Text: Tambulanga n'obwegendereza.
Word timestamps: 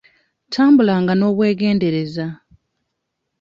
Tambulanga 0.53 1.13
n'obwegendereza. 1.15 2.27